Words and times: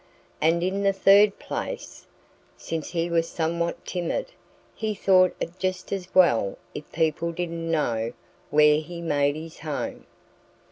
And 0.41 0.63
in 0.63 0.81
the 0.81 0.93
third 0.93 1.37
place, 1.37 2.07
since 2.57 2.89
he 2.89 3.07
was 3.07 3.29
somewhat 3.29 3.85
timid 3.85 4.31
he 4.73 4.95
thought 4.95 5.35
it 5.39 5.59
just 5.59 5.91
as 5.93 6.09
well 6.15 6.57
if 6.73 6.91
people 6.91 7.31
didn't 7.31 7.69
know 7.69 8.11
where 8.49 8.79
he 8.79 8.99
made 8.99 9.35
his 9.35 9.59
home. 9.59 10.07